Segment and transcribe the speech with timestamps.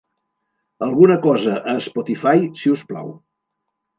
[0.85, 3.15] alguna cosa a Spotify, si us plau